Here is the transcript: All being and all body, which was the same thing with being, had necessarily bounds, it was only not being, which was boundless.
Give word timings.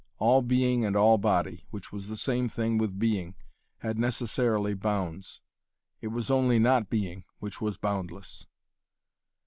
All 0.17 0.41
being 0.41 0.83
and 0.83 0.95
all 0.95 1.19
body, 1.19 1.67
which 1.69 1.91
was 1.91 2.07
the 2.07 2.17
same 2.17 2.49
thing 2.49 2.79
with 2.79 2.97
being, 2.97 3.35
had 3.81 3.99
necessarily 3.99 4.73
bounds, 4.73 5.41
it 6.01 6.07
was 6.07 6.31
only 6.31 6.57
not 6.57 6.89
being, 6.89 7.23
which 7.37 7.61
was 7.61 7.77
boundless. 7.77 8.47